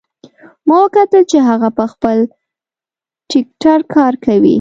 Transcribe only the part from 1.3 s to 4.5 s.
چې هغه په خپل ټکټر کار کوي